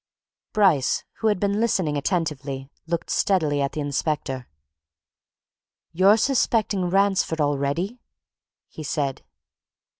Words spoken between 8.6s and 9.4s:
he said.